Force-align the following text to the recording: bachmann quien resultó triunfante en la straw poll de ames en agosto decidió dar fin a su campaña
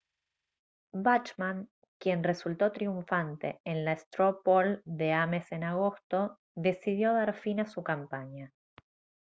bachmann 0.95 1.69
quien 1.99 2.23
resultó 2.23 2.71
triunfante 2.71 3.61
en 3.63 3.85
la 3.85 3.91
straw 3.95 4.41
poll 4.41 4.81
de 4.83 5.13
ames 5.13 5.51
en 5.51 5.63
agosto 5.63 6.39
decidió 6.55 7.13
dar 7.13 7.35
fin 7.35 7.59
a 7.59 7.67
su 7.67 7.83
campaña 7.83 8.51